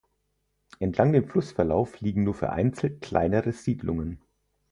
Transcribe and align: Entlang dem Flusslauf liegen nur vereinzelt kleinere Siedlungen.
Entlang 0.79 1.13
dem 1.13 1.27
Flusslauf 1.27 1.99
liegen 2.01 2.23
nur 2.23 2.33
vereinzelt 2.33 3.01
kleinere 3.01 3.51
Siedlungen. 3.51 4.19